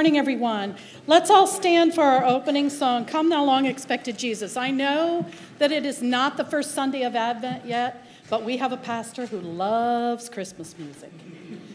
morning, 0.00 0.16
everyone. 0.16 0.76
Let's 1.06 1.30
all 1.30 1.46
stand 1.46 1.94
for 1.94 2.02
our 2.02 2.24
opening 2.24 2.70
song, 2.70 3.04
Come 3.04 3.28
Thou 3.28 3.44
Long 3.44 3.66
Expected 3.66 4.18
Jesus. 4.18 4.56
I 4.56 4.70
know 4.70 5.26
that 5.58 5.72
it 5.72 5.84
is 5.84 6.00
not 6.00 6.38
the 6.38 6.44
first 6.44 6.72
Sunday 6.72 7.02
of 7.02 7.14
Advent 7.14 7.66
yet, 7.66 8.06
but 8.30 8.42
we 8.42 8.56
have 8.56 8.72
a 8.72 8.78
pastor 8.78 9.26
who 9.26 9.40
loves 9.40 10.28
Christmas 10.28 10.74
music. 10.78 11.12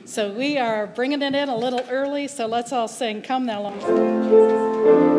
So 0.05 0.31
we 0.31 0.57
are 0.57 0.87
bringing 0.87 1.21
it 1.21 1.35
in 1.35 1.49
a 1.49 1.55
little 1.55 1.85
early, 1.89 2.27
so 2.27 2.47
let's 2.47 2.71
all 2.71 2.87
sing, 2.87 3.21
Come 3.21 3.45
Thou 3.45 3.61
Long 3.61 5.14